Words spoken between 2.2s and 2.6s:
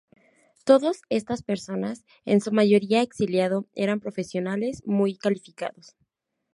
en su